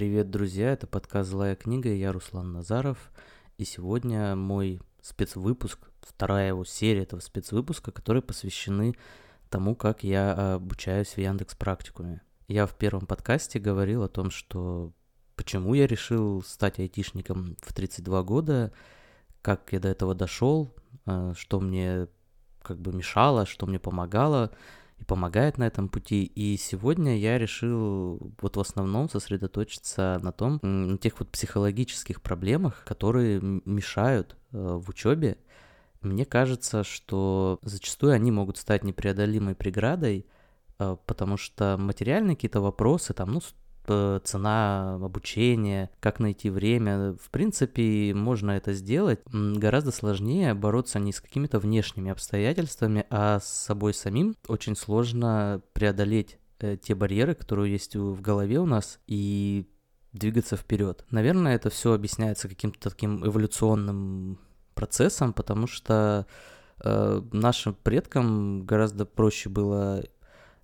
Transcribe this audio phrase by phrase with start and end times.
[0.00, 3.12] Привет, друзья, это подкаст «Злая книга», я Руслан Назаров,
[3.58, 8.96] и сегодня мой спецвыпуск, вторая его серия этого спецвыпуска, которые посвящены
[9.50, 12.22] тому, как я обучаюсь в Яндекс практикуме.
[12.48, 14.94] Я в первом подкасте говорил о том, что
[15.36, 18.72] почему я решил стать айтишником в 32 года,
[19.42, 20.74] как я до этого дошел,
[21.04, 22.08] э, что мне
[22.62, 24.50] как бы мешало, что мне помогало–
[25.00, 26.24] и помогает на этом пути.
[26.24, 32.84] И сегодня я решил вот в основном сосредоточиться на том, на тех вот психологических проблемах,
[32.84, 35.38] которые мешают э, в учебе.
[36.02, 40.26] Мне кажется, что зачастую они могут стать непреодолимой преградой,
[40.78, 43.40] э, потому что материальные какие-то вопросы, там, ну,
[43.86, 47.14] цена обучения, как найти время.
[47.14, 49.20] В принципе, можно это сделать.
[49.32, 54.36] Гораздо сложнее бороться не с какими-то внешними обстоятельствами, а с собой самим.
[54.48, 59.66] Очень сложно преодолеть э, те барьеры, которые есть в голове у нас, и
[60.12, 61.04] двигаться вперед.
[61.10, 64.38] Наверное, это все объясняется каким-то таким эволюционным
[64.74, 66.26] процессом, потому что
[66.82, 70.02] э, нашим предкам гораздо проще было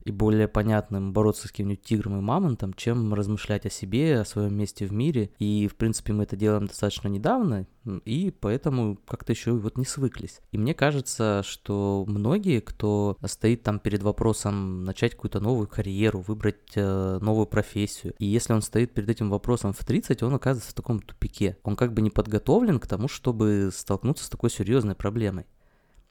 [0.07, 4.57] и более понятным бороться с каким-нибудь тигром и мамонтом, чем размышлять о себе, о своем
[4.57, 5.31] месте в мире.
[5.39, 7.67] И, в принципе, мы это делаем достаточно недавно,
[8.05, 10.41] и поэтому как-то еще вот не свыклись.
[10.53, 16.73] И мне кажется, что многие, кто стоит там перед вопросом начать какую-то новую карьеру, выбрать
[16.77, 20.75] э, новую профессию, и если он стоит перед этим вопросом в 30, он оказывается в
[20.75, 21.57] таком тупике.
[21.65, 25.47] Он как бы не подготовлен к тому, чтобы столкнуться с такой серьезной проблемой.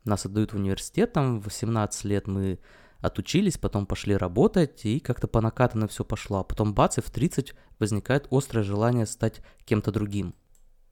[0.04, 2.60] Нас отдают в университет, там в 18 лет мы
[3.02, 6.40] отучились, потом пошли работать, и как-то по накатанной все пошло.
[6.40, 10.34] А потом бац, и в 30 возникает острое желание стать кем-то другим.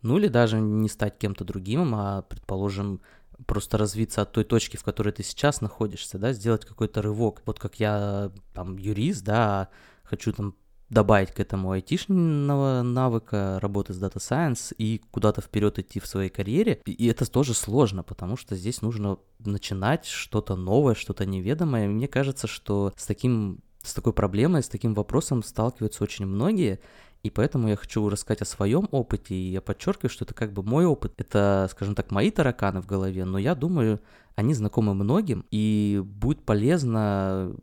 [0.02, 3.02] Ну или даже не стать кем-то другим, а, предположим,
[3.46, 7.42] просто развиться от той точки, в которой ты сейчас находишься, да, сделать какой-то рывок.
[7.46, 9.70] Вот как я там юрист, да,
[10.04, 10.56] хочу там
[10.94, 16.30] добавить к этому айтишного навыка работы с Data Science и куда-то вперед идти в своей
[16.30, 16.82] карьере.
[16.86, 21.88] И это тоже сложно, потому что здесь нужно начинать что-то новое, что-то неведомое.
[21.88, 26.80] Мне кажется, что с таким с такой проблемой, с таким вопросом сталкиваются очень многие,
[27.22, 30.64] и поэтому я хочу рассказать о своем опыте, и я подчеркиваю, что это как бы
[30.64, 34.00] мой опыт, это, скажем так, мои тараканы в голове, но я думаю,
[34.36, 37.56] они знакомы многим, и будет полезно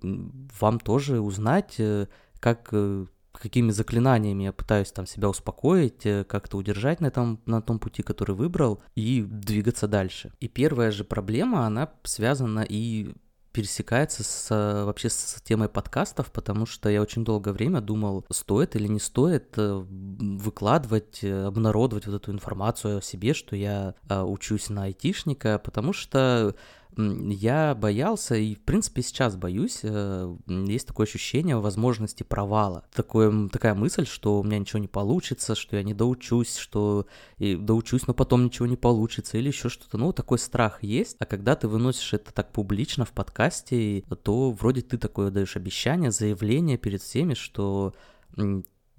[0.61, 2.07] вам тоже узнать, э,
[2.39, 3.07] как э,
[3.41, 8.03] какими заклинаниями я пытаюсь там себя успокоить, э, как-то удержать на, этом, на том пути,
[8.03, 10.33] который выбрал, и двигаться дальше.
[10.41, 13.13] И первая же проблема, она связана и
[13.53, 18.87] пересекается с, вообще с темой подкастов, потому что я очень долгое время думал, стоит или
[18.87, 24.85] не стоит э, выкладывать, э, обнародовать вот эту информацию о себе, что я учусь на
[24.85, 26.55] айтишника, потому что
[26.97, 29.81] я боялся и, в принципе, сейчас боюсь.
[29.83, 32.85] Э, есть такое ощущение возможности провала.
[32.95, 37.07] Такое, такая мысль, что у меня ничего не получится, что я не доучусь, что
[37.39, 39.99] и доучусь, но потом ничего не получится или еще что-то.
[39.99, 41.17] Ну, такой страх есть.
[41.19, 46.11] А когда ты выносишь это так публично в подкасте, то вроде ты такое даешь обещание,
[46.11, 47.95] заявление перед всеми, что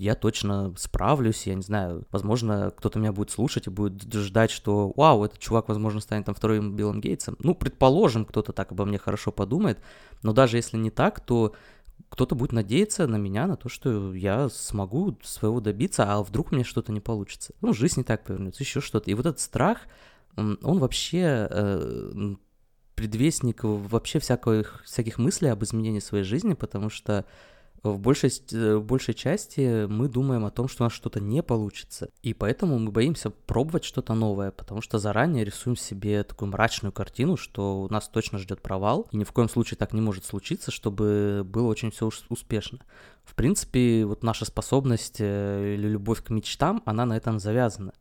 [0.02, 4.92] я точно справлюсь, я не знаю, возможно, кто-то меня будет слушать и будет ждать, что,
[4.96, 7.38] вау, этот чувак, возможно, станет там вторым Биллом Гейтсом.
[7.40, 9.80] Ну, предположим, кто-то так обо мне хорошо подумает,
[10.24, 11.54] но даже если не так, то
[12.10, 16.56] кто-то будет надеяться на меня, на то, что я смогу своего добиться, а вдруг у
[16.56, 17.54] меня что-то не получится.
[17.62, 19.12] Ну, жизнь не так повернется, еще что-то.
[19.12, 19.82] И вот этот страх,
[20.36, 22.36] он вообще э,
[22.96, 27.26] предвестник вообще всяких, всяких мыслей об изменении своей жизни, потому что
[27.84, 31.42] в большей, э, в большей части мы думаем о том, что у нас что-то не
[31.42, 32.10] получится.
[32.22, 37.38] И поэтому мы боимся пробовать что-то новое, потому что заранее рисуем себе такую мрачную картину,
[37.38, 40.72] что у нас точно ждет провал, и ни в коем случае так не может случиться,
[40.72, 42.80] чтобы было очень все успешно.
[43.24, 47.94] В принципе, вот наша способность э, или любовь к мечтам, она на этом завязана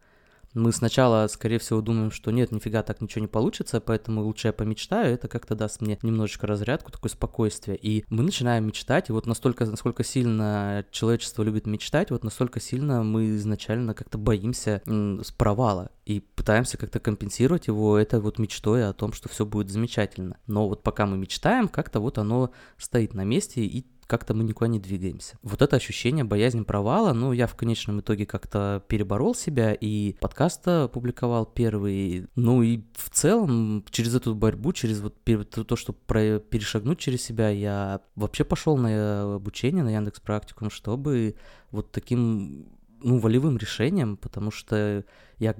[0.54, 4.52] мы сначала, скорее всего, думаем, что нет, нифига так ничего не получится, поэтому лучше я
[4.52, 7.76] помечтаю, это как-то даст мне немножечко разрядку, такое спокойствие.
[7.76, 13.02] И мы начинаем мечтать, и вот настолько, насколько сильно человечество любит мечтать, вот настолько сильно
[13.02, 18.92] мы изначально как-то боимся с провала и пытаемся как-то компенсировать его это вот мечтой о
[18.92, 20.38] том, что все будет замечательно.
[20.46, 24.66] Но вот пока мы мечтаем, как-то вот оно стоит на месте и как-то мы никуда
[24.66, 25.38] не двигаемся.
[25.42, 30.64] Вот это ощущение боязни провала, ну, я в конечном итоге как-то переборол себя и подкаст
[30.92, 32.26] публиковал первый.
[32.34, 37.50] Ну и в целом через эту борьбу, через вот то, что про, перешагнуть через себя,
[37.50, 41.36] я вообще пошел на обучение на Яндекс Практикум, чтобы
[41.70, 42.66] вот таким
[43.02, 45.04] ну, волевым решением, потому что
[45.38, 45.54] я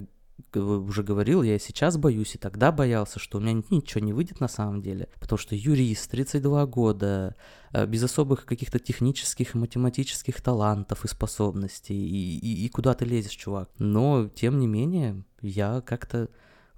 [0.54, 4.48] уже говорил, я сейчас боюсь, и тогда боялся, что у меня ничего не выйдет на
[4.48, 7.37] самом деле, потому что юрист, 32 года,
[7.72, 13.04] э, без особых каких-то технических и математических талантов и способностей, и, и, и куда ты
[13.04, 13.70] лезешь, чувак.
[13.78, 16.28] Но, тем не менее, я как-то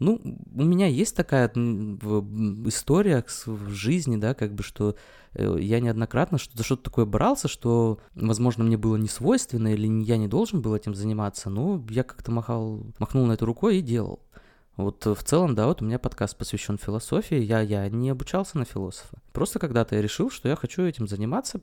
[0.03, 0.21] ну,
[0.55, 4.97] у меня есть такая история в жизни, да, как бы, что
[5.35, 10.17] э, я неоднократно что-то что такое брался, что, возможно, мне было не свойственно, или я
[10.17, 14.21] не должен был этим заниматься, но я как-то махал, махнул на это рукой и делал.
[14.77, 18.65] Вот в целом, да, вот у меня подкаст посвящен философии, я, я не обучался на
[18.65, 19.19] философа.
[19.33, 21.61] Просто когда-то я решил, что я хочу этим заниматься,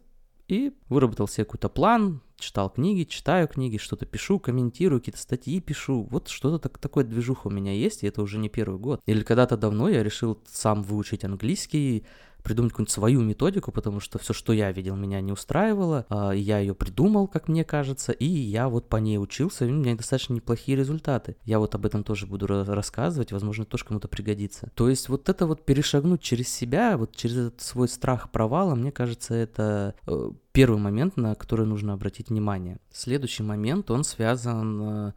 [0.49, 6.07] и выработал себе какой-то план, читал книги, читаю книги, что-то пишу, комментирую, какие-то статьи пишу.
[6.09, 9.01] Вот что-то так, такое движуха у меня есть, и это уже не первый год.
[9.05, 12.05] Или когда-то давно я решил сам выучить английский,
[12.49, 16.07] придумать какую-нибудь свою методику, потому что все, что я видел, меня не устраивало.
[16.09, 19.73] А, я ее придумал, как мне кажется, и я вот по ней учился, и у
[19.73, 21.35] меня достаточно неплохие результаты.
[21.45, 24.71] Я вот об этом тоже буду рассказывать, возможно, тоже кому-то пригодится.
[24.73, 28.91] То есть вот это вот перешагнуть через себя, вот через этот свой страх провала, мне
[28.91, 32.79] кажется, это э, первый момент, на который нужно обратить внимание.
[32.91, 35.13] Следующий момент, он связан э,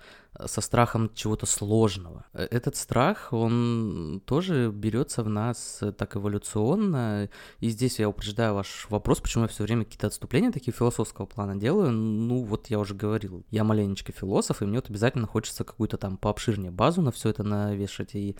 [0.46, 2.24] со страхом чего-то сложного.
[2.32, 7.28] Э, этот страх, он тоже берется в нас э, так эволюционно.
[7.60, 11.56] И здесь я упреждаю ваш вопрос, почему я все время какие-то отступления такие философского плана
[11.56, 11.90] делаю.
[11.90, 16.16] Ну, вот я уже говорил, я маленечко философ, и мне вот обязательно хочется какую-то там
[16.16, 18.14] пообширнее базу на все это навешать.
[18.14, 18.36] И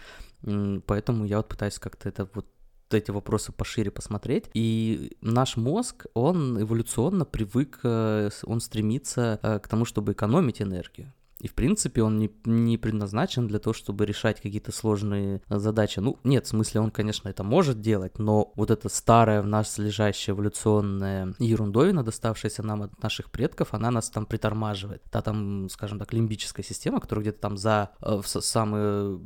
[0.86, 2.46] поэтому я вот пытаюсь как-то это вот
[2.90, 4.50] эти вопросы пошире посмотреть.
[4.52, 11.12] И наш мозг, он эволюционно привык, э, он стремится к тому, чтобы экономить энергию.
[11.42, 15.98] И, в принципе, он не, не предназначен для того, чтобы решать какие-то сложные задачи.
[15.98, 19.76] Ну, нет, в смысле, он, конечно, это может делать, но вот эта старая в нас
[19.76, 25.02] лежащая эволюционная ерундовина, доставшаяся нам от наших предков, она нас там притормаживает.
[25.10, 29.18] Та там, скажем так, лимбическая система, которая где-то там за э, самые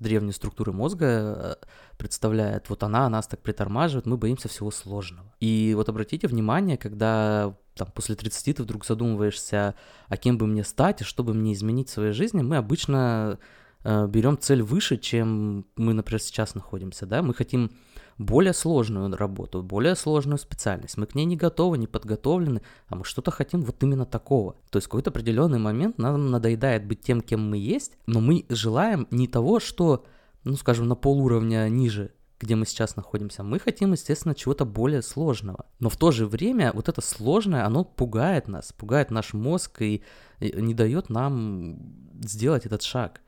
[0.00, 1.54] древние структуры мозга э,
[1.96, 5.32] представляет, вот она нас так притормаживает, мы боимся всего сложного.
[5.38, 9.74] И вот обратите внимание, когда там, после 30 ты вдруг задумываешься,
[10.08, 13.38] а кем бы мне стать, и что бы мне изменить в своей жизни, мы обычно
[13.84, 17.70] э, берем цель выше, чем мы, например, сейчас находимся, да, мы хотим
[18.18, 23.04] более сложную работу, более сложную специальность, мы к ней не готовы, не подготовлены, а мы
[23.04, 24.56] что-то хотим вот именно такого.
[24.70, 28.44] То есть в какой-то определенный момент нам надоедает быть тем, кем мы есть, но мы
[28.48, 30.04] желаем не того, что,
[30.44, 33.42] ну, скажем, на полуровня ниже, где мы сейчас находимся.
[33.42, 35.66] Мы хотим, естественно, чего-то более сложного.
[35.78, 40.02] Но в то же время вот это сложное, оно пугает нас, пугает наш мозг и
[40.40, 41.78] не дает нам
[42.20, 43.20] сделать этот шаг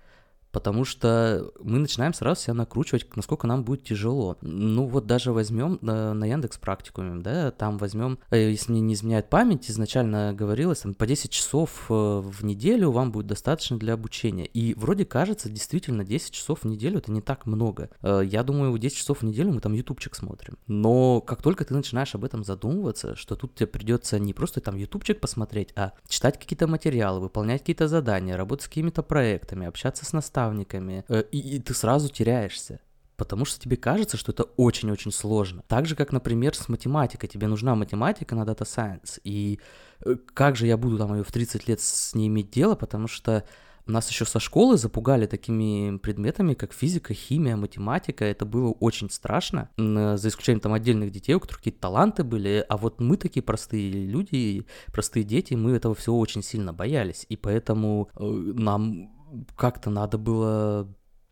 [0.54, 4.38] потому что мы начинаем сразу себя накручивать, насколько нам будет тяжело.
[4.40, 8.94] Ну вот даже возьмем на, на Яндекс практикуме, да, там возьмем, э, если мне не
[8.94, 13.94] изменяет память, изначально говорилось, там по 10 часов э, в неделю вам будет достаточно для
[13.94, 14.46] обучения.
[14.46, 17.90] И вроде кажется, действительно, 10 часов в неделю это не так много.
[18.00, 20.56] Э, я думаю, 10 часов в неделю мы там ютубчик смотрим.
[20.68, 24.76] Но как только ты начинаешь об этом задумываться, что тут тебе придется не просто там
[24.76, 30.12] ютубчик посмотреть, а читать какие-то материалы, выполнять какие-то задания, работать с какими-то проектами, общаться с
[30.12, 32.80] наставниками, наставниками, э, и, и ты сразу теряешься.
[33.16, 35.62] Потому что тебе кажется, что это очень-очень сложно.
[35.68, 37.28] Так же, как, например, с математикой.
[37.28, 39.20] Тебе нужна математика на Data Science.
[39.22, 39.60] И
[40.04, 43.06] э, как же я буду там ее в 30 лет с ней иметь дело, потому
[43.06, 43.44] что
[43.86, 48.24] нас еще со школы запугали такими предметами, как физика, химия, математика.
[48.24, 52.64] Это было очень страшно, за исключением там отдельных детей, у которых какие-то таланты были.
[52.68, 57.26] А вот мы такие простые люди, простые дети, мы этого всего очень сильно боялись.
[57.28, 59.10] И поэтому э, нам
[59.56, 60.88] как-то надо было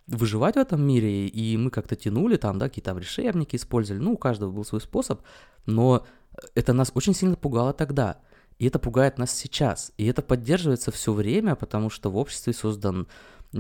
[0.06, 4.18] выживать в этом мире, и мы как-то тянули там, да, какие-то решебники использовали, ну, у
[4.18, 5.22] каждого был свой способ,
[5.66, 6.06] но
[6.54, 8.18] это нас очень сильно пугало тогда,
[8.58, 13.06] и это пугает нас сейчас, и это поддерживается все время, потому что в обществе создан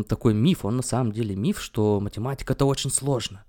[0.08, 3.44] такой миф, он на самом деле миф, что математика это очень сложно.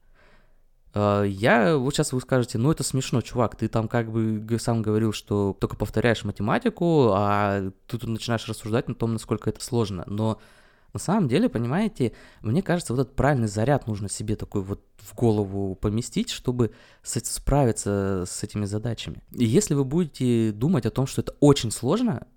[0.93, 4.81] А, я, вот сейчас вы скажете, ну это смешно, чувак, ты там как бы сам
[4.81, 10.03] говорил, что только повторяешь математику, а тут начинаешь рассуждать на том, насколько это сложно.
[10.07, 10.39] Но
[10.93, 15.15] на самом деле, понимаете, мне кажется, вот этот правильный заряд нужно себе такой вот в
[15.15, 16.71] голову поместить, чтобы
[17.01, 19.23] справиться с этими задачами.
[19.31, 22.27] И если вы будете думать о том, что это очень сложно,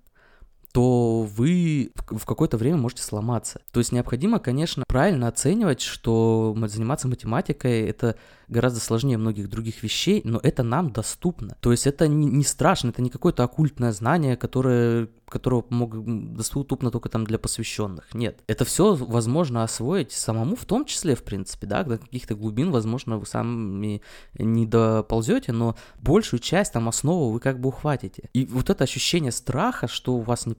[0.77, 3.63] то вы в какое-то время можете сломаться.
[3.73, 8.17] То есть необходимо, конечно, правильно оценивать, что заниматься математикой это
[8.49, 11.57] гораздо сложнее многих других вещей, но это нам доступно.
[11.61, 17.09] То есть это не, страшно, это не какое-то оккультное знание, которое которого мог доступно только
[17.09, 18.15] там для посвященных.
[18.15, 22.71] Нет, это все возможно освоить самому, в том числе, в принципе, да, до каких-то глубин,
[22.71, 24.03] возможно, вы сами
[24.39, 28.31] не доползете, но большую часть там основу вы как бы ухватите.
[28.35, 30.55] И вот это ощущение страха, что у вас не.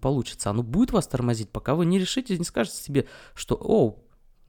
[0.51, 3.97] Оно будет вас тормозить, пока вы не решите, не скажете себе, что, о,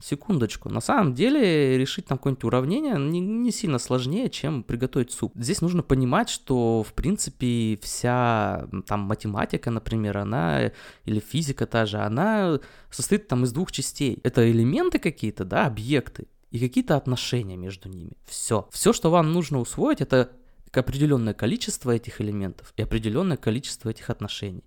[0.00, 0.68] Секундочку.
[0.68, 5.32] На самом деле решить там какое-нибудь уравнение не, не сильно сложнее, чем приготовить суп.
[5.34, 10.70] Здесь нужно понимать, что в принципе вся там математика, например, она
[11.04, 12.60] или физика та же, она
[12.90, 14.20] состоит там из двух частей.
[14.22, 18.12] Это элементы какие-то, да, объекты и какие-то отношения между ними.
[18.24, 18.68] Все.
[18.70, 20.30] Все, что вам нужно усвоить, это
[20.72, 24.62] определенное количество этих элементов и определенное количество этих отношений.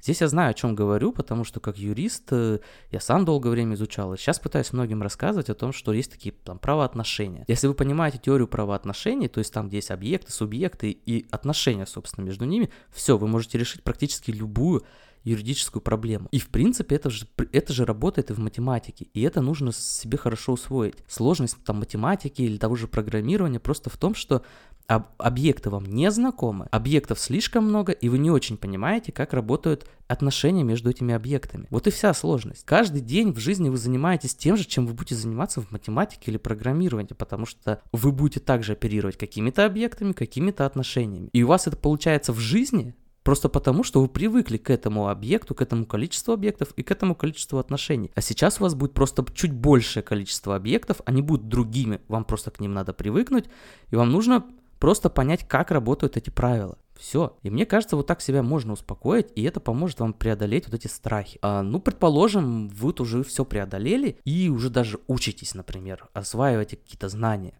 [0.00, 2.58] Здесь я знаю, о чем говорю, потому что как юрист э,
[2.90, 6.34] я сам долгое время изучал, и сейчас пытаюсь многим рассказывать о том, что есть такие
[6.44, 7.44] там правоотношения.
[7.48, 12.24] Если вы понимаете теорию правоотношений, то есть там, где есть объекты, субъекты и отношения, собственно,
[12.24, 14.84] между ними, все, вы можете решить практически любую
[15.24, 16.28] юридическую проблему.
[16.30, 20.18] И в принципе это же, это же работает и в математике, и это нужно себе
[20.18, 20.96] хорошо усвоить.
[21.08, 24.42] Сложность там математики или того же программирования просто в том, что
[24.86, 29.86] об, объекты вам не знакомы, объектов слишком много, и вы не очень понимаете, как работают
[30.06, 31.66] отношения между этими объектами.
[31.70, 32.64] Вот и вся сложность.
[32.64, 36.36] Каждый день в жизни вы занимаетесь тем же, чем вы будете заниматься в математике или
[36.36, 41.30] программировании, потому что вы будете также оперировать какими-то объектами, какими-то отношениями.
[41.32, 45.54] И у вас это получается в жизни, Просто потому, что вы привыкли к этому объекту,
[45.54, 48.12] к этому количеству объектов и к этому количеству отношений.
[48.14, 52.50] А сейчас у вас будет просто чуть большее количество объектов, они будут другими, вам просто
[52.50, 53.46] к ним надо привыкнуть,
[53.90, 54.44] и вам нужно
[54.78, 56.76] просто понять, как работают эти правила.
[56.96, 57.36] Все.
[57.42, 60.86] И мне кажется, вот так себя можно успокоить, и это поможет вам преодолеть вот эти
[60.86, 61.38] страхи.
[61.40, 67.58] А, ну, предположим, вы уже все преодолели и уже даже учитесь, например, осваиваете какие-то знания.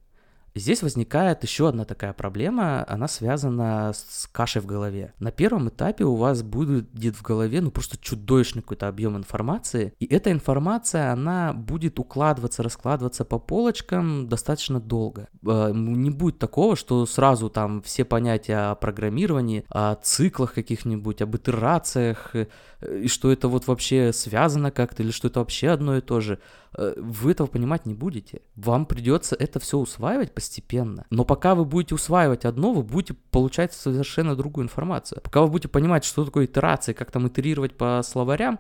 [0.57, 5.13] Здесь возникает еще одна такая проблема, она связана с кашей в голове.
[5.19, 10.07] На первом этапе у вас будет в голове ну просто чудовищный какой-то объем информации, и
[10.07, 15.29] эта информация, она будет укладываться, раскладываться по полочкам достаточно долго.
[15.45, 21.35] Э, не будет такого, что сразу там все понятия о программировании, о циклах каких-нибудь, об
[21.37, 22.47] итерациях, э,
[23.03, 26.39] и что это вот вообще связано как-то, или что это вообще одно и то же.
[26.77, 28.43] Э, вы этого понимать не будете.
[28.57, 31.07] Вам придется это все усваивать постепенно.
[31.11, 35.21] Но пока вы будете усваивать одно, вы будете получать совершенно другую информацию.
[35.23, 38.59] Пока вы будете понимать, что такое итерация, как там итерировать по словарям,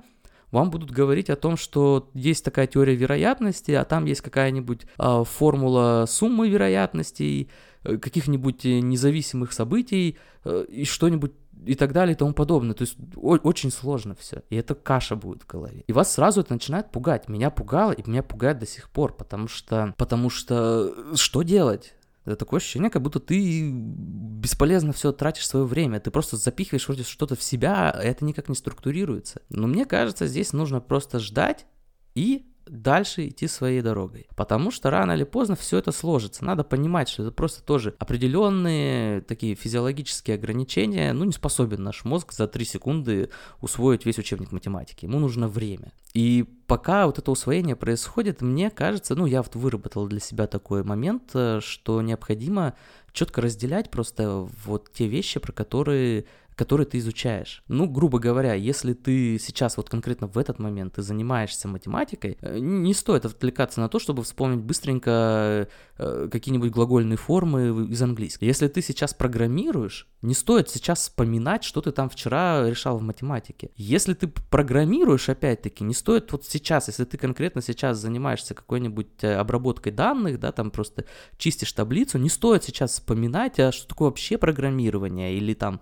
[0.50, 5.24] вам будут говорить о том, что есть такая теория вероятности, а там есть какая-нибудь э,
[5.24, 7.50] формула суммы вероятностей,
[7.82, 11.32] э, каких-нибудь независимых событий э, и что-нибудь
[11.66, 12.74] и так далее и тому подобное.
[12.74, 14.42] То есть о- очень сложно все.
[14.50, 15.84] И это каша будет в голове.
[15.86, 17.28] И вас сразу это начинает пугать.
[17.28, 21.94] Меня пугало, и меня пугает до сих пор, потому что, потому что что делать?
[22.24, 26.00] Это такое ощущение, как будто ты бесполезно все тратишь свое время.
[26.00, 29.42] Ты просто запихиваешь вроде что-то в себя, а это никак не структурируется.
[29.50, 31.66] Но мне кажется, здесь нужно просто ждать
[32.14, 34.26] и дальше идти своей дорогой.
[34.36, 36.44] Потому что рано или поздно все это сложится.
[36.44, 41.12] Надо понимать, что это просто тоже определенные такие физиологические ограничения.
[41.12, 43.30] Ну, не способен наш мозг за 3 секунды
[43.60, 45.04] усвоить весь учебник математики.
[45.04, 45.92] Ему нужно время.
[46.14, 50.84] И пока вот это усвоение происходит, мне кажется, ну, я вот выработал для себя такой
[50.84, 52.74] момент, э, что необходимо
[53.12, 57.62] четко разделять просто вот те вещи, про которые который ты изучаешь.
[57.68, 62.58] Ну, грубо говоря, если ты сейчас вот конкретно в этот момент ты занимаешься математикой, э,
[62.58, 65.68] не стоит отвлекаться на то, чтобы вспомнить быстренько
[65.98, 68.46] э, какие-нибудь глагольные формы из английского.
[68.46, 73.70] Если ты сейчас программируешь, не стоит сейчас вспоминать, что ты там вчера решал в математике.
[73.76, 79.34] Если ты программируешь, опять-таки, не стоит вот сейчас, если ты конкретно сейчас занимаешься какой-нибудь э,
[79.34, 81.04] обработкой данных, да, там просто
[81.36, 85.80] чистишь таблицу, не стоит сейчас вспоминать, а что такое вообще программирование или там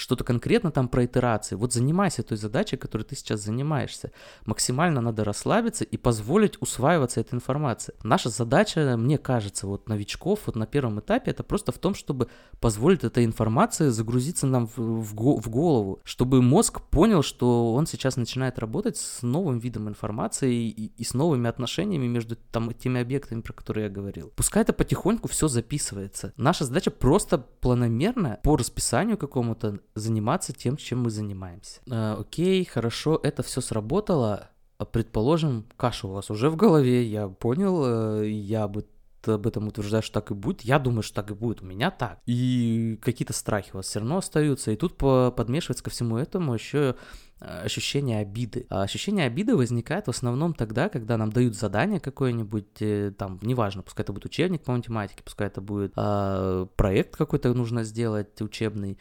[0.00, 1.56] что-то конкретно там про итерации.
[1.56, 4.12] Вот занимайся той задачей, которой ты сейчас занимаешься.
[4.46, 7.92] Максимально надо расслабиться и позволить усваиваться этой информации.
[8.02, 12.28] Наша задача, мне кажется, вот новичков вот на первом этапе, это просто в том, чтобы
[12.60, 18.16] позволить этой информации загрузиться нам в, в, в голову, чтобы мозг понял, что он сейчас
[18.16, 23.42] начинает работать с новым видом информации и, и с новыми отношениями между там теми объектами,
[23.42, 24.32] про которые я говорил.
[24.34, 26.32] Пускай это потихоньку все записывается.
[26.38, 31.80] Наша задача просто планомерно по расписанию какому-то заниматься тем, чем мы занимаемся.
[31.90, 34.50] Э, окей, хорошо, это все сработало.
[34.92, 38.86] Предположим, каша у вас уже в голове, я понял, э, я бы
[39.26, 40.62] об этом утверждаю, что так и будет.
[40.62, 41.62] Я думаю, что так и будет.
[41.62, 42.20] У меня так.
[42.26, 44.70] И какие-то страхи у вас все равно остаются.
[44.70, 46.96] И тут подмешивается ко всему этому еще
[47.40, 48.66] э, ощущение обиды.
[48.70, 53.82] А ощущение обиды возникает в основном тогда, когда нам дают задание какое-нибудь, э, там, неважно,
[53.82, 58.98] пускай это будет учебник по математике, пускай это будет а, проект какой-то нужно сделать учебный,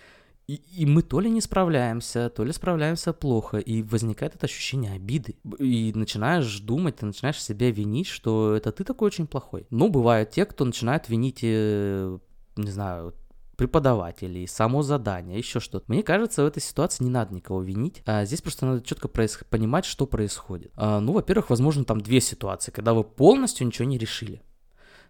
[0.50, 4.94] и, и мы то ли не справляемся, то ли справляемся плохо, и возникает это ощущение
[4.94, 5.36] обиды.
[5.60, 9.68] И начинаешь думать, ты начинаешь себя винить, что это ты такой очень плохой.
[9.70, 12.18] Ну, бывают те, кто начинает винить, э,
[12.56, 13.14] не знаю,
[13.58, 15.86] преподавателей, само задание, еще что-то.
[15.88, 18.02] Мне кажется, в этой ситуации не надо никого винить.
[18.08, 20.72] А здесь просто надо четко проис- понимать, что происходит.
[20.76, 24.42] А, ну, во-первых, возможно, там две ситуации, когда вы полностью ничего не решили.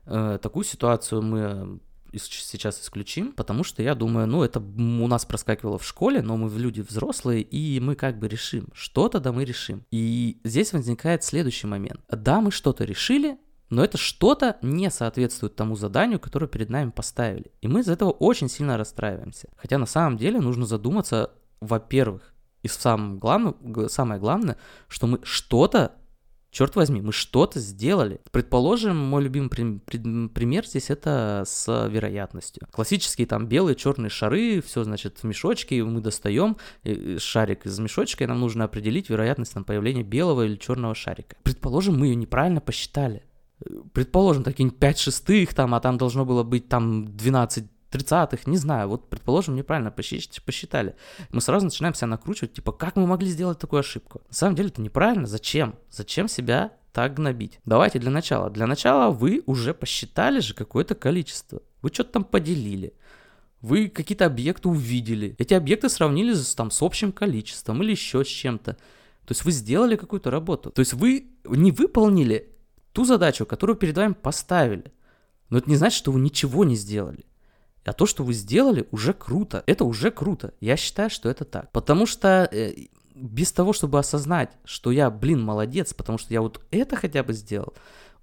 [0.05, 1.79] А, такую ситуацию мы
[2.13, 6.49] сейчас исключим, потому что я думаю, ну, это у нас проскакивало в школе, но мы
[6.49, 8.67] люди взрослые, и мы как бы решим.
[8.73, 9.85] Что-то да мы решим.
[9.91, 12.01] И здесь возникает следующий момент.
[12.09, 13.37] Да, мы что-то решили,
[13.69, 17.51] но это что-то не соответствует тому заданию, которое перед нами поставили.
[17.61, 19.49] И мы из этого очень сильно расстраиваемся.
[19.55, 25.93] Хотя на самом деле нужно задуматься, во-первых, и самое главное, что мы что-то
[26.51, 28.21] черт возьми, мы что-то сделали.
[28.31, 32.67] Предположим, мой любимый пример здесь это с вероятностью.
[32.71, 36.57] Классические там белые, черные шары, все, значит, в мешочке, мы достаем
[37.17, 41.35] шарик из мешочка, и нам нужно определить вероятность там, появления белого или черного шарика.
[41.43, 43.23] Предположим, мы ее неправильно посчитали.
[43.93, 48.89] Предположим, какие-нибудь 5 шестых там, а там должно было быть там 12 30-х, не знаю,
[48.89, 50.95] вот, предположим, неправильно посчитали.
[51.31, 54.21] Мы сразу начинаем себя накручивать, типа, как мы могли сделать такую ошибку?
[54.27, 55.75] На самом деле это неправильно, зачем?
[55.89, 57.59] Зачем себя так гнобить?
[57.65, 58.49] Давайте для начала.
[58.49, 61.61] Для начала вы уже посчитали же какое-то количество.
[61.81, 62.93] Вы что-то там поделили.
[63.61, 65.35] Вы какие-то объекты увидели.
[65.37, 68.73] Эти объекты сравнили с, там, с общим количеством или еще с чем-то.
[68.73, 70.71] То есть вы сделали какую-то работу.
[70.71, 72.55] То есть вы не выполнили
[72.93, 74.91] ту задачу, которую перед вами поставили.
[75.49, 77.25] Но это не значит, что вы ничего не сделали.
[77.85, 79.63] А то, что вы сделали, уже круто.
[79.65, 80.53] Это уже круто.
[80.59, 81.71] Я считаю, что это так.
[81.71, 82.73] Потому что э,
[83.15, 87.33] без того, чтобы осознать, что я, блин, молодец, потому что я вот это хотя бы
[87.33, 87.73] сделал,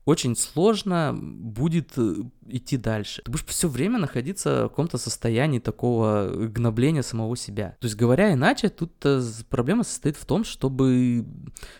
[0.07, 2.15] очень сложно будет э,
[2.47, 3.23] идти дальше.
[3.23, 7.77] Ты будешь все время находиться в каком-то состоянии такого гнобления самого себя.
[7.81, 9.21] То есть, говоря иначе, тут э,
[9.51, 11.27] проблема состоит в том, чтобы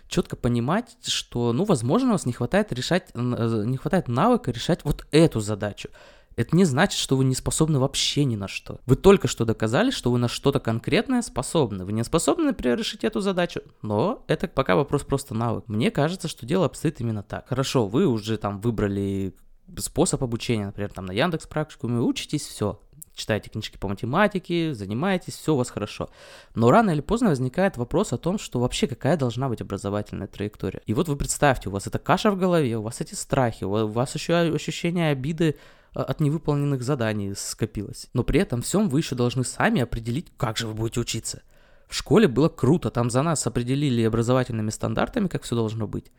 [0.09, 5.07] четко понимать, что, ну, возможно, у вас не хватает решать, не хватает навыка решать вот
[5.13, 5.89] эту задачу.
[6.37, 8.79] Это не значит, что вы не способны вообще ни на что.
[8.85, 11.87] Вы только что доказали, что вы на что-то конкретное способны.
[11.87, 15.65] Вы не способны, например, решить эту задачу, но это пока вопрос просто навык.
[15.67, 17.49] Мне кажется, что дело обстоит именно так.
[17.49, 19.35] Хорошо, вы уже там выбрали
[19.79, 22.81] способ обучения, например, там на Яндекс практикуме, учитесь, все,
[23.15, 26.11] читаете книжки по математике, занимаетесь, все у вас хорошо.
[26.55, 30.83] Но рано или поздно возникает вопрос о том, что вообще какая должна быть образовательная траектория.
[30.87, 33.87] И вот вы представьте, у вас эта каша в голове, у вас эти страхи, у
[33.89, 35.57] вас еще ощущение обиды
[36.03, 38.09] от невыполненных заданий скопилось.
[38.13, 41.43] Но при этом всем вы еще должны сами определить, как же вы будете учиться.
[41.89, 46.11] В школе было круто, там за нас определили образовательными стандартами, как все должно быть.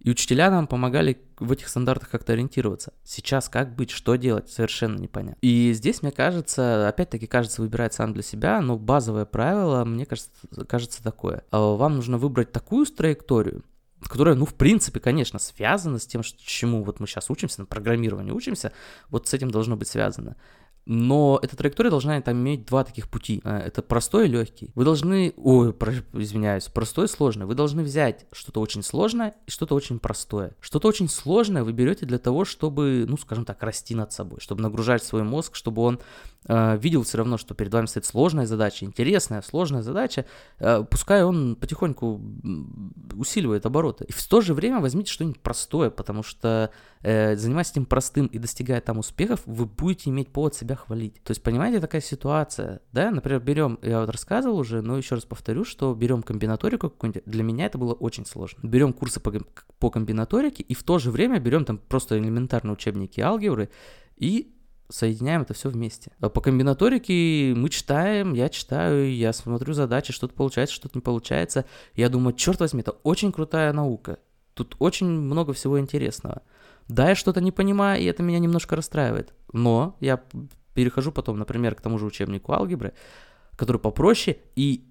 [0.00, 2.92] И учителя нам помогали в этих стандартах как-то ориентироваться.
[3.02, 5.38] Сейчас как быть, что делать, совершенно непонятно.
[5.42, 10.30] И здесь, мне кажется, опять-таки, кажется, выбирать сам для себя, но базовое правило, мне кажется,
[10.68, 11.42] кажется такое.
[11.50, 13.64] А, вам нужно выбрать такую траекторию,
[14.02, 18.32] которая, ну, в принципе, конечно, связана с тем, чему вот мы сейчас учимся, на программировании
[18.32, 18.72] учимся,
[19.10, 20.36] вот с этим должно быть связано.
[20.90, 23.42] Но эта траектория должна там иметь два таких пути.
[23.44, 24.70] Э, это простой и легкий.
[24.74, 27.44] Вы должны, ой, про, извиняюсь, простой и сложный.
[27.44, 30.56] Вы должны взять что-то очень сложное и что-то очень простое.
[30.60, 34.62] Что-то очень сложное вы берете для того, чтобы, ну, скажем так, расти над собой, чтобы
[34.62, 36.00] нагружать свой мозг, чтобы он
[36.48, 40.26] э, видел все равно, что перед вами стоит сложная задача, интересная, сложная задача,
[40.58, 42.20] э, пускай он потихоньку
[43.14, 44.04] усиливает обороты.
[44.04, 46.70] И в то же время возьмите что-нибудь простое, потому что
[47.02, 51.22] э, занимаясь этим простым и достигая там успехов, вы будете иметь повод себя хвалить.
[51.22, 55.24] То есть, понимаете, такая ситуация, да, например, берем, я вот рассказывал уже, но еще раз
[55.24, 58.60] повторю, что берем комбинаторику какую-нибудь, для меня это было очень сложно.
[58.62, 59.32] Берем курсы по,
[59.78, 63.70] по комбинаторике и в то же время берем там просто элементарные учебники алгебры
[64.16, 64.54] и
[64.88, 66.12] соединяем это все вместе.
[66.20, 71.64] А по комбинаторике мы читаем, я читаю, я смотрю задачи, что-то получается, что-то не получается.
[71.94, 74.18] Я думаю, черт возьми, это очень крутая наука.
[74.54, 76.42] Тут очень много всего интересного.
[76.88, 79.34] Да, я что-то не понимаю, и это меня немножко расстраивает.
[79.52, 80.22] Но я
[80.74, 82.94] перехожу потом, например, к тому же учебнику алгебры,
[83.56, 84.84] который попроще, и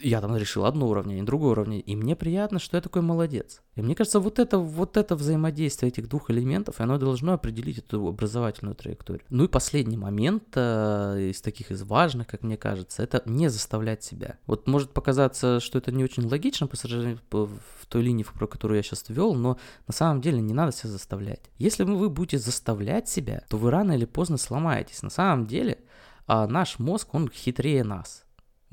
[0.00, 3.62] я там решил одно уравнение, другое уравнение, и мне приятно, что я такой молодец.
[3.74, 8.06] И мне кажется, вот это, вот это взаимодействие этих двух элементов, оно должно определить эту
[8.06, 9.24] образовательную траекторию.
[9.30, 14.02] Ну и последний момент э, из таких из важных, как мне кажется, это не заставлять
[14.02, 14.38] себя.
[14.46, 18.76] Вот может показаться, что это не очень логично по сравнению в той линии, про которую
[18.76, 21.50] я сейчас ввел, но на самом деле не надо себя заставлять.
[21.58, 25.02] Если вы будете заставлять себя, то вы рано или поздно сломаетесь.
[25.02, 25.78] На самом деле
[26.26, 28.23] а наш мозг, он хитрее нас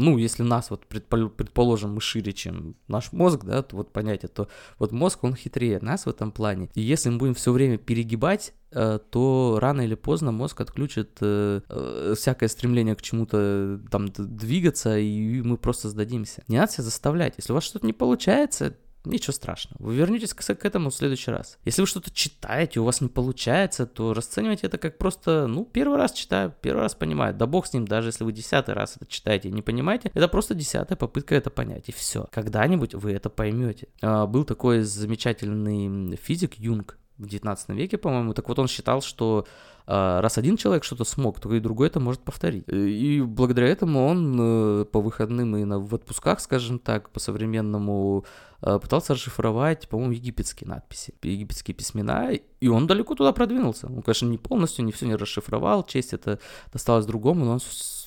[0.01, 4.47] ну, если нас вот предположим мы шире, чем наш мозг, да, то вот понятие, то
[4.79, 6.69] вот мозг, он хитрее нас в этом плане.
[6.73, 11.61] И если мы будем все время перегибать, э, то рано или поздно мозг отключит э,
[11.69, 16.43] э, всякое стремление к чему-то там двигаться, и мы просто сдадимся.
[16.47, 17.35] Не надо себя заставлять.
[17.37, 19.81] Если у вас что-то не получается, Ничего страшного.
[19.81, 21.57] Вы вернетесь к, к этому в следующий раз.
[21.65, 25.97] Если вы что-то читаете, у вас не получается, то расценивайте это как просто, ну, первый
[25.97, 27.33] раз читаю, первый раз понимаю.
[27.33, 30.27] Да бог с ним, даже если вы десятый раз это читаете и не понимаете, это
[30.27, 32.27] просто десятая попытка это понять, и все.
[32.31, 33.87] Когда-нибудь вы это поймете.
[34.01, 38.33] А, был такой замечательный физик Юнг, в 19 веке, по-моему.
[38.33, 39.45] Так вот он считал, что
[39.87, 42.65] э, раз один человек что-то смог, то и другой это может повторить.
[42.67, 48.25] И благодаря этому он э, по выходным и на, в отпусках, скажем так, по-современному
[48.61, 53.87] э, пытался расшифровать, по-моему, египетские надписи, египетские письмена, и он далеко туда продвинулся.
[53.87, 56.39] Он, конечно, не полностью, не все не расшифровал, честь это
[56.73, 57.59] досталось другому, но он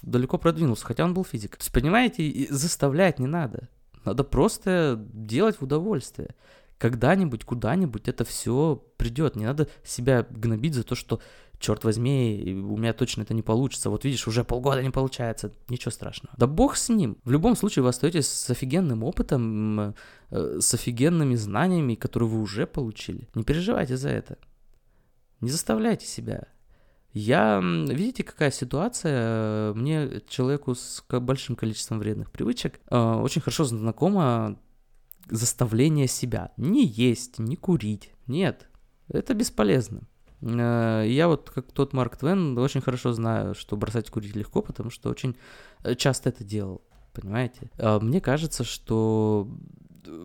[0.03, 1.57] далеко продвинулся, хотя он был физик.
[1.57, 3.69] То есть, понимаете, заставлять не надо.
[4.05, 6.35] Надо просто делать в удовольствие
[6.85, 9.37] когда-нибудь, куда-нибудь это все придет.
[9.37, 11.19] Не надо себя гнобить за то, что,
[11.59, 13.89] черт возьми, у меня точно это не получится.
[13.89, 15.51] Вот видишь, уже полгода не получается.
[15.71, 16.35] Ничего страшного.
[16.37, 17.17] Да бог с ним.
[17.25, 19.95] В любом случае вы остаетесь с офигенным опытом,
[20.31, 23.31] э, с офигенными знаниями, которые вы уже получили.
[23.35, 24.37] Не переживайте за это.
[25.41, 26.49] Не заставляйте себя.
[27.15, 29.73] Я, видите, какая ситуация?
[29.73, 34.59] Мне, человеку с большим количеством вредных привычек, э, очень хорошо знакома
[35.31, 36.53] заставление себя.
[36.57, 38.11] Не есть, не курить.
[38.27, 38.69] Нет,
[39.09, 40.03] это бесполезно.
[40.41, 44.91] Э, я вот, как тот Марк Твен, очень хорошо знаю, что бросать курить легко, потому
[44.91, 45.37] что очень
[45.83, 46.83] э, часто это делал,
[47.13, 47.71] понимаете?
[47.79, 49.49] А мне кажется, что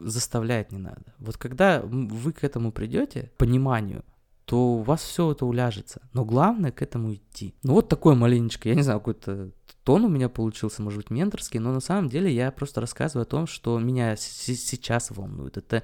[0.04, 1.14] заставлять не надо.
[1.20, 4.04] Вот когда вы к этому придете, пониманию,
[4.46, 6.02] то у вас все это уляжется.
[6.14, 7.54] Но главное к этому идти.
[7.64, 9.52] Ну вот такое маленечко, я не знаю, какой-то
[9.90, 13.26] тон у меня получился, может быть, менторский, но на самом деле я просто рассказываю о
[13.26, 15.58] том, что меня сейчас волнует.
[15.58, 15.82] Это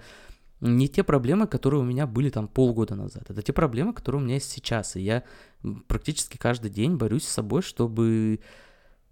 [0.61, 3.23] не те проблемы, которые у меня были там полгода назад.
[3.31, 4.95] Это те проблемы, которые у меня есть сейчас.
[4.95, 5.23] И я
[5.87, 8.41] практически каждый день борюсь с собой, чтобы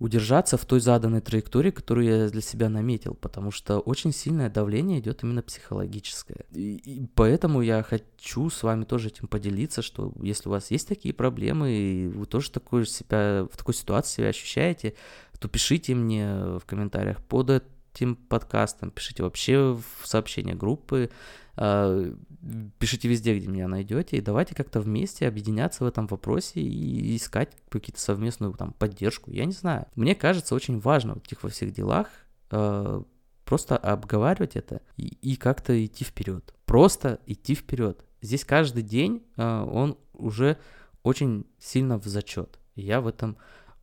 [0.04, 5.00] удержаться в той заданной траектории, которую я для себя наметил, потому что очень сильное давление
[5.00, 6.46] идет именно психологическое.
[6.52, 10.90] И, и поэтому я хочу с вами тоже этим поделиться, что если у вас есть
[10.90, 14.94] такие проблемы, и вы тоже такой себя, в такой ситуации себя ощущаете,
[15.40, 16.28] то пишите мне
[16.60, 17.64] в комментариях под
[17.94, 21.12] этим подкастом, пишите вообще в сообщения группы,
[21.56, 27.56] пишите везде, где меня найдете, и давайте как-то вместе объединяться в этом вопросе и искать
[27.70, 29.32] какие-то совместную там поддержку.
[29.32, 29.86] Я не знаю.
[29.96, 32.08] Мне кажется, очень важно в этих во всех делах
[32.52, 33.04] э,
[33.46, 36.54] просто обговаривать это и, и как-то идти вперед.
[36.66, 38.04] Просто идти вперед.
[38.22, 40.58] Здесь каждый день э, он уже
[41.04, 42.60] очень сильно в зачет.
[42.76, 43.38] я в этом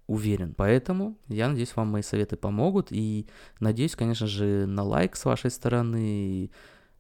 [0.07, 0.55] уверен.
[0.57, 2.89] Поэтому я надеюсь, вам мои советы помогут.
[2.91, 3.29] И
[3.61, 6.51] надеюсь, конечно же, на лайк с вашей стороны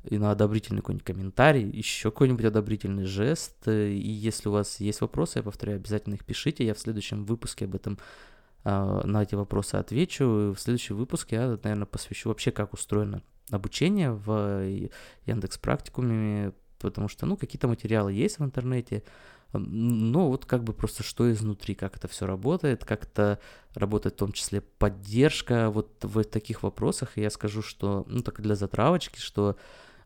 [0.04, 3.68] и на одобрительный какой-нибудь комментарий, еще какой-нибудь одобрительный жест.
[3.68, 6.64] И если у вас есть вопросы, я повторяю, обязательно их пишите.
[6.64, 7.98] Я в следующем выпуске об этом
[8.64, 10.54] э, на эти вопросы отвечу.
[10.56, 14.64] В следующем выпуске я, наверное, посвящу вообще, как устроено обучение в
[15.26, 19.02] Яндекс Практикуме, потому что, ну, какие-то материалы есть в интернете,
[19.52, 23.40] но вот как бы просто что изнутри, как это все работает, как это
[23.74, 27.18] работает в том числе поддержка вот в таких вопросах.
[27.18, 29.56] И я скажу, что, ну, так для затравочки, что а,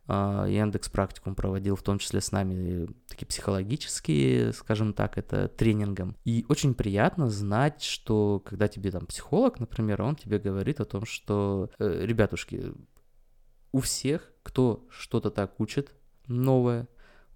[0.07, 6.17] Яндекс практикум проводил в том числе с нами такие психологические, скажем так, это тренингом.
[6.25, 11.07] И очень приятно знать, что когда тебе там психолог, например, он тебе говорит о том,
[11.07, 12.75] что, э, ребятушки,
[13.73, 15.95] у всех, кто что-то так учит
[16.27, 16.87] новое,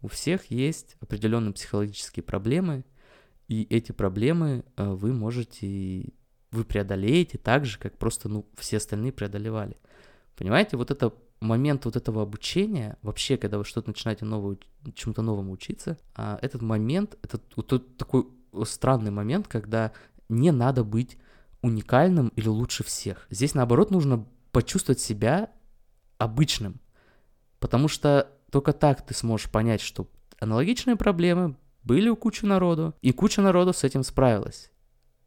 [0.03, 2.85] у всех есть определенные психологические проблемы,
[3.49, 6.13] и эти проблемы э, вы можете,
[6.51, 9.79] вы преодолеете так же, как просто, ну, все остальные преодолевали.
[10.37, 14.59] Понимаете, вот это момент вот этого обучения, вообще, когда вы что-то начинаете новое,
[14.95, 18.27] чему-то новому учиться, а этот момент, это вот такой
[18.65, 19.93] странный момент, когда
[20.29, 21.17] не надо быть
[21.63, 23.27] уникальным или лучше всех.
[23.31, 25.51] Здесь, наоборот, нужно почувствовать себя
[26.19, 26.81] обычным,
[27.59, 30.09] потому что только так ты сможешь понять, что
[30.41, 34.71] аналогичные проблемы были у кучи народу, и куча народу с этим справилась.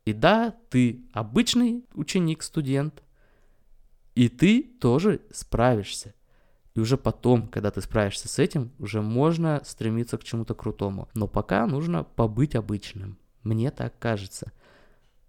[0.06, 3.04] И да, ты обычный ученик, студент,
[4.16, 6.14] и ты тоже справишься.
[6.74, 11.10] И уже потом, когда ты справишься с этим, уже можно стремиться к чему-то крутому.
[11.14, 13.18] Но пока нужно побыть обычным.
[13.44, 14.52] Мне так кажется.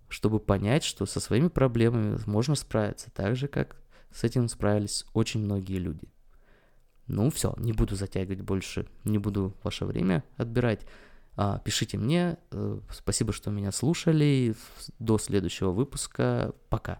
[0.08, 3.76] Чтобы понять, что со своими проблемами можно справиться так же, как
[4.12, 6.12] с этим справились очень многие люди.
[7.08, 10.86] Ну все, не буду затягивать больше, не буду ваше время отбирать.
[11.34, 12.36] А, пишите мне.
[12.50, 14.54] Э, спасибо, что меня слушали.
[14.98, 16.54] До следующего выпуска.
[16.68, 16.90] Пока.